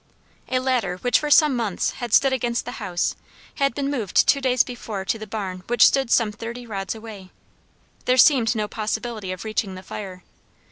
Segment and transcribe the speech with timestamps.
[0.49, 3.15] A ladder, which, for some months, had stood against the house,
[3.57, 7.29] had been moved two days before to the barn which stood some thirty rods away;
[8.05, 10.23] there seemed no possibility of reaching the fire.